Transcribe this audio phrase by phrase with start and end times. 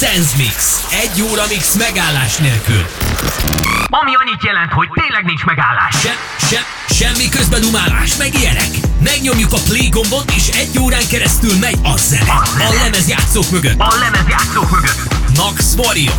[0.00, 0.86] Sense Mix.
[0.90, 2.86] Egy óra mix megállás nélkül.
[3.88, 5.94] Ami annyit jelent, hogy tényleg nincs megállás.
[6.00, 6.60] Se, se,
[6.94, 8.70] semmi közbedumálás, meg ilyenek.
[9.02, 12.32] Megnyomjuk a play gombot, és egy órán keresztül megy a zene.
[12.58, 13.78] A lemezjátszók mögött.
[13.78, 15.00] A lemezjátszók mögött.
[15.36, 16.14] Max Warrior.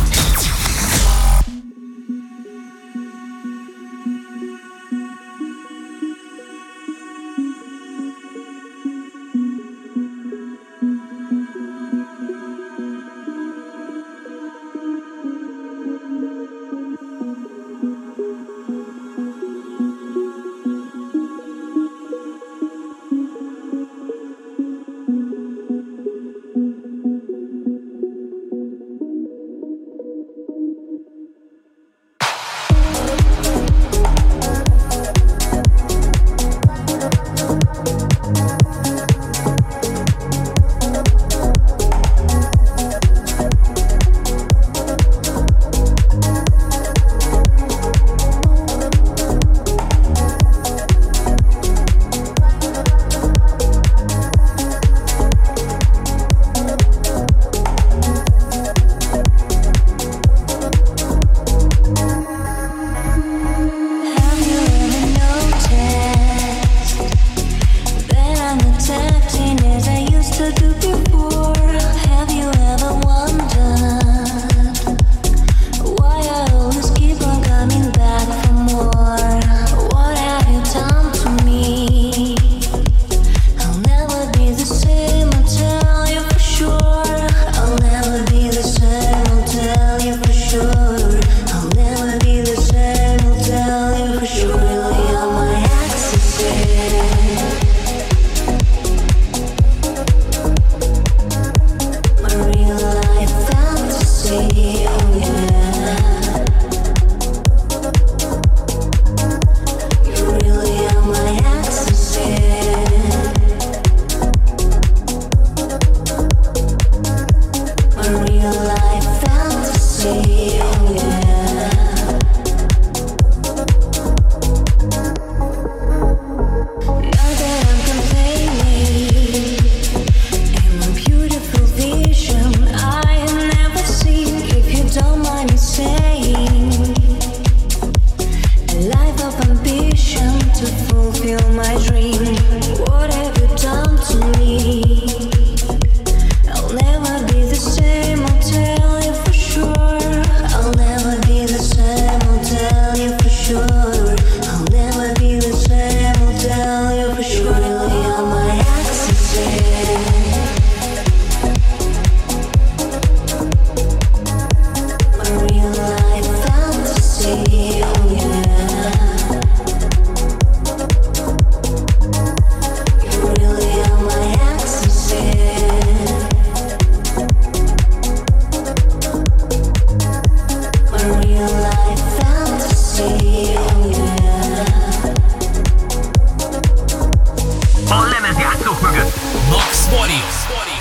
[189.90, 190.77] Audio.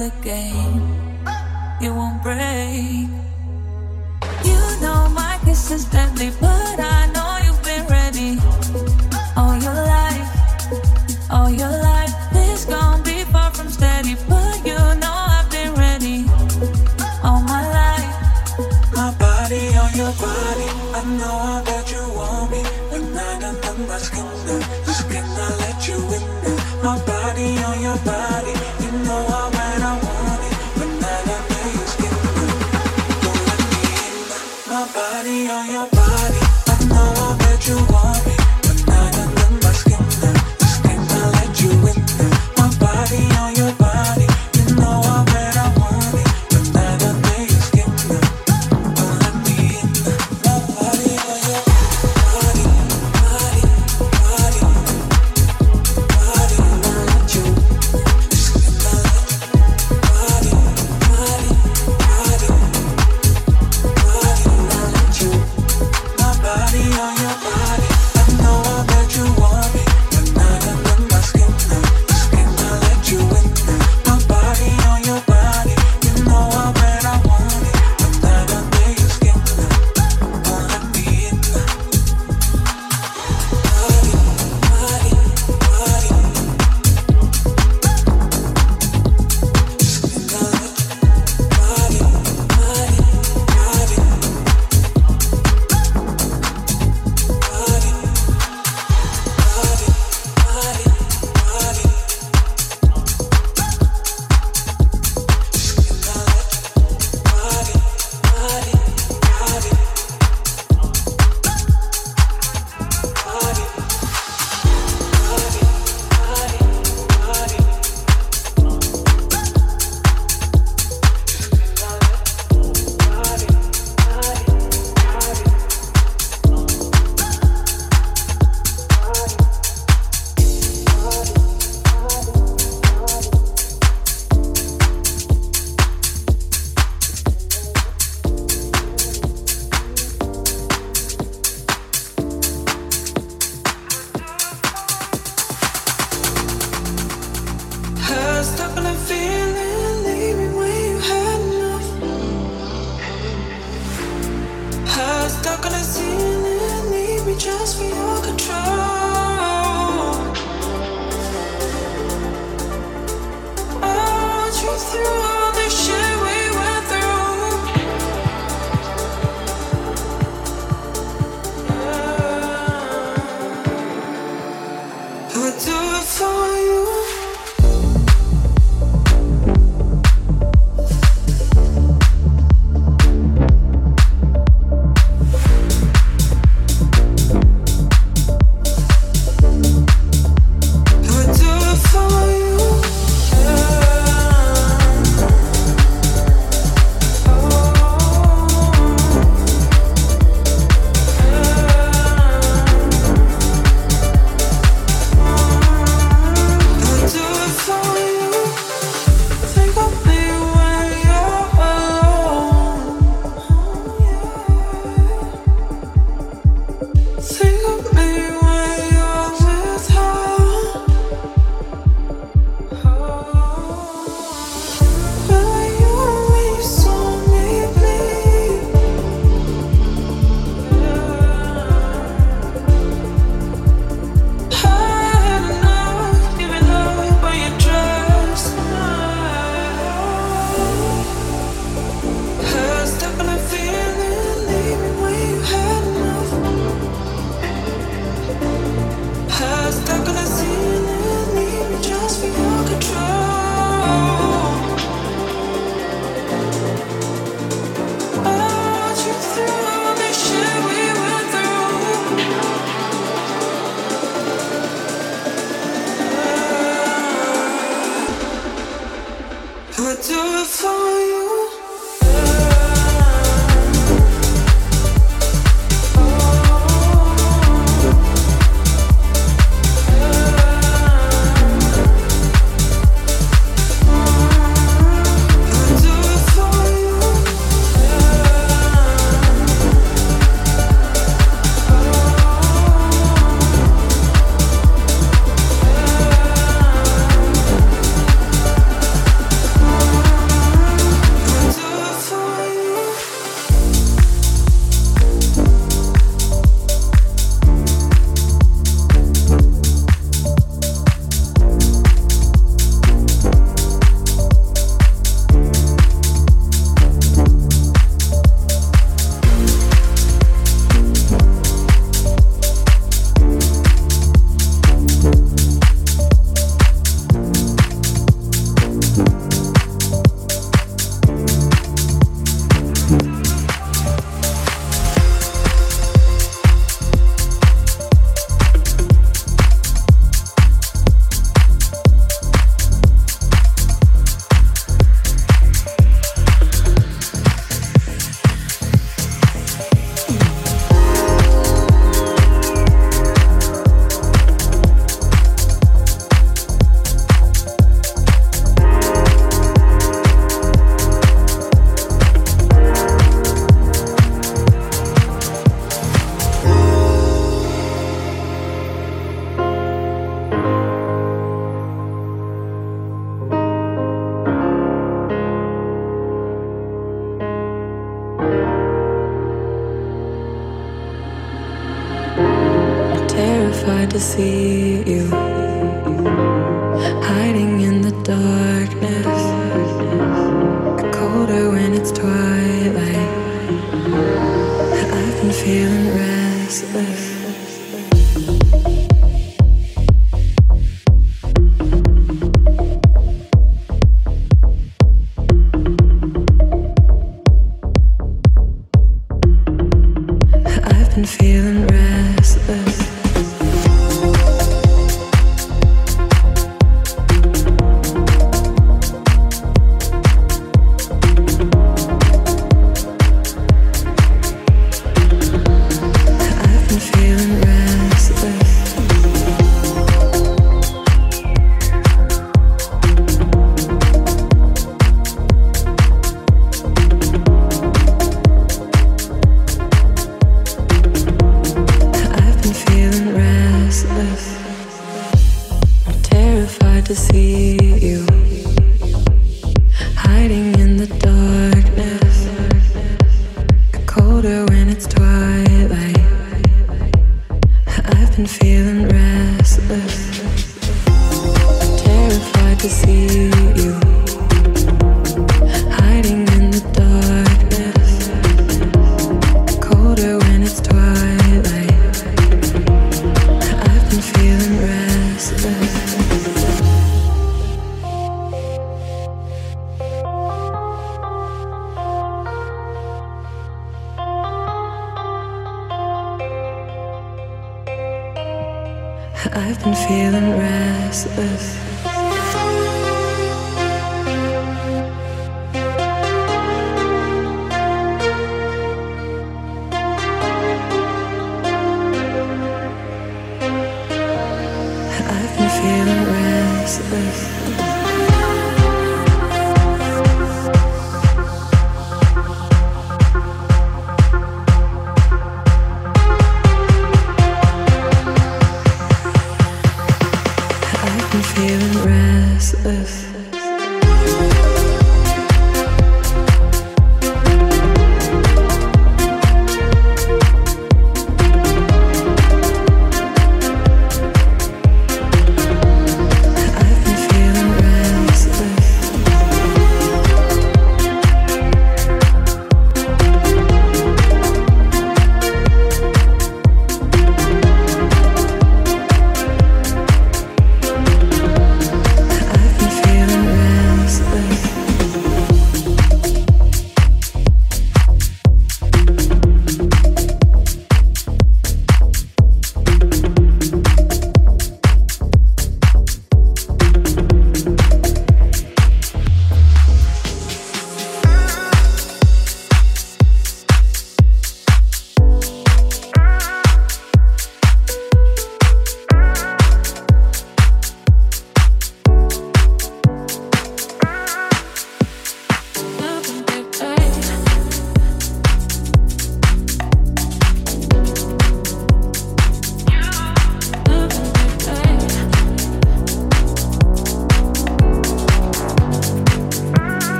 [0.00, 0.59] The game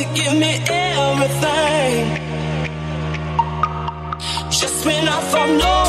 [0.00, 2.04] to give me everything.
[4.50, 5.79] Just when I thought no.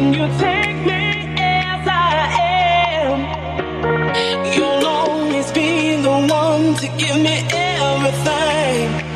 [0.00, 2.30] When you take me as I
[3.02, 3.18] am,
[4.54, 9.10] you'll always be the one to give me everything.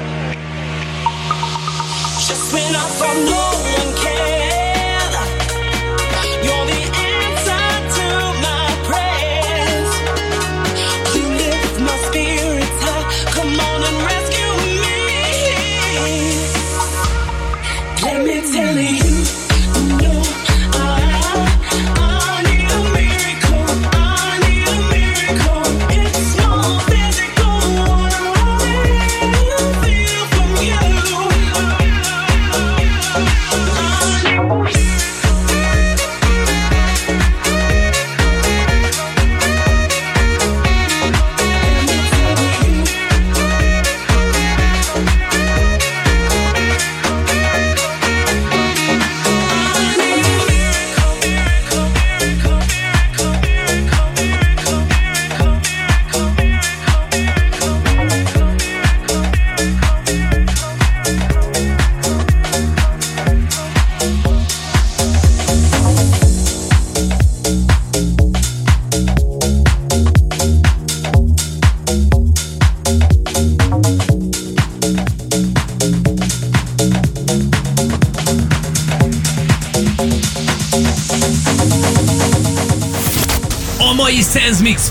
[2.27, 3.52] Just when I thought no.